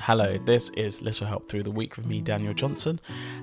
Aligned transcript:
Hello, 0.00 0.38
this 0.38 0.70
is 0.70 1.02
Little 1.02 1.26
Help 1.26 1.48
Through 1.48 1.64
the 1.64 1.72
Week 1.72 1.96
with 1.96 2.06
me, 2.06 2.20
Daniel 2.20 2.54
Johnson, 2.54 3.00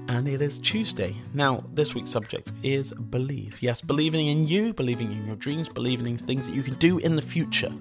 and 0.08 0.26
it 0.28 0.42
is 0.42 0.58
Tuesday. 0.58 1.16
Now, 1.34 1.64
this 1.74 1.94
week's 1.94 2.10
subject 2.10 2.54
is 2.64 2.94
believe. 2.94 3.62
Yes, 3.62 3.82
believing 3.82 4.28
in 4.28 4.46
you, 4.46 4.74
believing 4.74 5.12
in 5.12 5.28
your 5.28 5.36
dreams, 5.36 5.68
believing 5.68 6.08
in 6.08 6.18
things 6.18 6.48
that 6.48 6.56
you 6.56 6.64
can 6.64 6.76
do 6.76 6.98
in 7.00 7.18
the 7.18 7.22
future. 7.22 7.72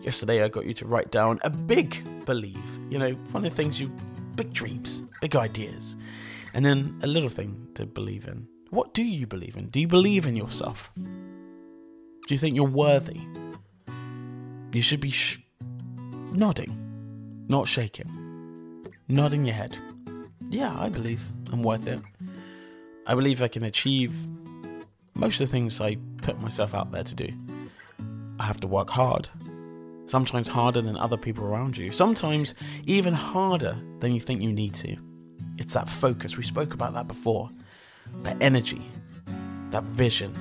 Yesterday, 0.00 0.42
I 0.42 0.48
got 0.48 0.66
you 0.66 0.74
to 0.74 0.84
write 0.84 1.10
down 1.12 1.38
a 1.42 1.48
big 1.48 2.04
believe. 2.26 2.80
You 2.90 2.98
know, 2.98 3.12
one 3.30 3.46
of 3.46 3.50
the 3.50 3.56
things 3.56 3.80
you, 3.80 3.88
big 4.34 4.52
dreams, 4.52 5.04
big 5.20 5.36
ideas, 5.36 5.96
and 6.54 6.64
then 6.64 6.98
a 7.02 7.06
little 7.06 7.30
thing 7.30 7.68
to 7.74 7.86
believe 7.86 8.26
in. 8.26 8.48
What 8.70 8.94
do 8.94 9.04
you 9.04 9.26
believe 9.26 9.56
in? 9.56 9.68
Do 9.68 9.80
you 9.80 9.88
believe 9.88 10.26
in 10.26 10.34
yourself? 10.34 10.90
Do 10.96 12.34
you 12.34 12.38
think 12.38 12.56
you're 12.56 12.66
worthy? 12.66 13.20
You 14.72 14.82
should 14.82 15.00
be 15.00 15.10
sh- 15.10 15.40
nodding 16.32 16.87
not 17.48 17.66
shaking, 17.66 18.86
nodding 19.08 19.44
your 19.46 19.54
head. 19.54 19.76
Yeah, 20.50 20.74
I 20.78 20.88
believe 20.88 21.26
I'm 21.50 21.62
worth 21.62 21.86
it. 21.86 22.00
I 23.06 23.14
believe 23.14 23.42
I 23.42 23.48
can 23.48 23.64
achieve 23.64 24.14
most 25.14 25.40
of 25.40 25.48
the 25.48 25.50
things 25.50 25.80
I 25.80 25.96
put 26.22 26.40
myself 26.40 26.74
out 26.74 26.92
there 26.92 27.04
to 27.04 27.14
do. 27.14 27.28
I 28.38 28.44
have 28.44 28.60
to 28.60 28.66
work 28.68 28.90
hard, 28.90 29.28
sometimes 30.06 30.48
harder 30.48 30.82
than 30.82 30.96
other 30.96 31.16
people 31.16 31.44
around 31.44 31.76
you, 31.76 31.90
sometimes 31.90 32.54
even 32.86 33.14
harder 33.14 33.76
than 34.00 34.12
you 34.12 34.20
think 34.20 34.42
you 34.42 34.52
need 34.52 34.74
to. 34.74 34.96
It's 35.56 35.74
that 35.74 35.88
focus. 35.88 36.36
We 36.36 36.44
spoke 36.44 36.74
about 36.74 36.94
that 36.94 37.08
before. 37.08 37.48
That 38.22 38.36
energy, 38.40 38.82
that 39.70 39.84
vision, 39.84 40.34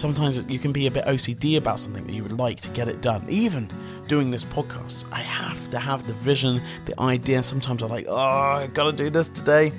Sometimes 0.00 0.42
you 0.48 0.58
can 0.58 0.72
be 0.72 0.86
a 0.86 0.90
bit 0.90 1.04
OCD 1.04 1.58
about 1.58 1.78
something 1.78 2.06
that 2.06 2.14
you 2.14 2.22
would 2.22 2.38
like 2.38 2.58
to 2.62 2.70
get 2.70 2.88
it 2.88 3.02
done. 3.02 3.22
Even 3.28 3.70
doing 4.08 4.30
this 4.30 4.46
podcast, 4.46 5.04
I 5.12 5.20
have 5.20 5.68
to 5.68 5.78
have 5.78 6.06
the 6.06 6.14
vision, 6.14 6.62
the 6.86 6.98
idea. 6.98 7.42
Sometimes 7.42 7.82
I'm 7.82 7.90
like, 7.90 8.06
oh, 8.08 8.16
I 8.16 8.66
gotta 8.72 8.92
do 8.92 9.10
this 9.10 9.28
today. 9.28 9.74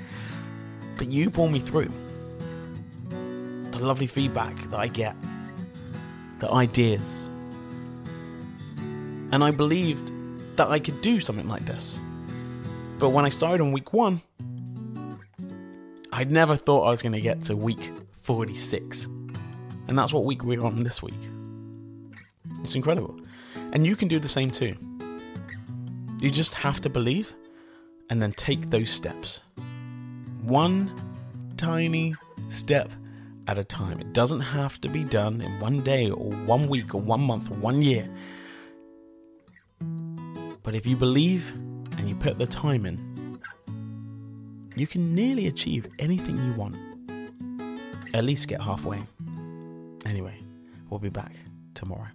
But 0.96 1.10
you 1.10 1.28
pull 1.28 1.48
me 1.48 1.58
through. 1.58 1.90
The 3.08 3.80
lovely 3.80 4.06
feedback 4.06 4.54
that 4.70 4.78
I 4.78 4.86
get, 4.86 5.16
the 6.38 6.48
ideas. 6.52 7.28
And 9.32 9.42
I 9.42 9.50
believed 9.50 10.12
that 10.56 10.68
I 10.68 10.78
could 10.78 11.00
do 11.00 11.18
something 11.18 11.48
like 11.48 11.66
this. 11.66 12.00
But 13.00 13.08
when 13.08 13.24
I 13.24 13.28
started 13.28 13.60
on 13.60 13.72
week 13.72 13.92
one, 13.92 14.22
I'd 16.12 16.30
never 16.30 16.54
thought 16.54 16.84
I 16.84 16.90
was 16.90 17.02
going 17.02 17.10
to 17.10 17.20
get 17.20 17.42
to 17.44 17.56
week 17.56 17.90
46. 18.18 19.08
And 19.92 19.98
that's 19.98 20.14
what 20.14 20.24
week 20.24 20.42
we're 20.42 20.64
on 20.64 20.84
this 20.84 21.02
week. 21.02 21.20
It's 22.62 22.74
incredible. 22.74 23.14
And 23.74 23.84
you 23.84 23.94
can 23.94 24.08
do 24.08 24.18
the 24.18 24.26
same 24.26 24.50
too. 24.50 24.74
You 26.18 26.30
just 26.30 26.54
have 26.54 26.80
to 26.80 26.88
believe 26.88 27.34
and 28.08 28.22
then 28.22 28.32
take 28.32 28.70
those 28.70 28.88
steps. 28.88 29.42
One 30.44 30.90
tiny 31.58 32.14
step 32.48 32.90
at 33.46 33.58
a 33.58 33.64
time. 33.64 34.00
It 34.00 34.14
doesn't 34.14 34.40
have 34.40 34.80
to 34.80 34.88
be 34.88 35.04
done 35.04 35.42
in 35.42 35.60
one 35.60 35.82
day 35.82 36.08
or 36.08 36.30
one 36.46 36.68
week 36.68 36.94
or 36.94 37.02
one 37.02 37.20
month 37.20 37.50
or 37.50 37.56
one 37.56 37.82
year. 37.82 38.08
But 40.62 40.74
if 40.74 40.86
you 40.86 40.96
believe 40.96 41.52
and 41.98 42.08
you 42.08 42.14
put 42.14 42.38
the 42.38 42.46
time 42.46 42.86
in, 42.86 43.38
you 44.74 44.86
can 44.86 45.14
nearly 45.14 45.48
achieve 45.48 45.86
anything 45.98 46.38
you 46.38 46.54
want. 46.54 46.76
At 48.14 48.24
least 48.24 48.48
get 48.48 48.62
halfway. 48.62 49.02
Anyway, 50.12 50.38
we'll 50.90 51.00
be 51.00 51.08
back 51.08 51.32
tomorrow. 51.72 52.10